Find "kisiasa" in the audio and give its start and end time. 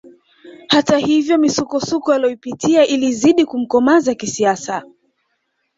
4.15-4.83